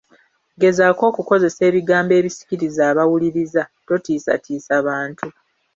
Gezaako 0.61 1.03
okukozesa 1.11 1.61
ebigambo 1.69 2.13
ebisikiriza 2.19 2.81
abawuliriza, 2.91 3.63
totiisatiisa 3.87 4.73
bantu. 4.87 5.27